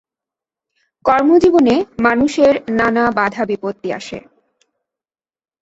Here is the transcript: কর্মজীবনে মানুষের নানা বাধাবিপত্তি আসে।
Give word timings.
কর্মজীবনে 1.05 1.75
মানুষের 1.99 2.53
নানা 2.79 3.03
বাধাবিপত্তি 3.11 3.89
আসে। 3.93 4.19